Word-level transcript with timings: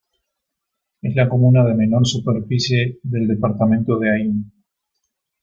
Es 1.03 1.13
la 1.15 1.29
comuna 1.29 1.63
de 1.63 1.75
menor 1.75 2.07
superficie 2.07 2.97
del 3.03 3.27
departamento 3.27 3.99
de 3.99 4.09
Ain. 4.09 4.51